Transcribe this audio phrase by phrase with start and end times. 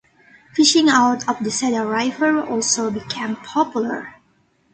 [0.55, 4.15] Fishing out of the Cedar River also became popular.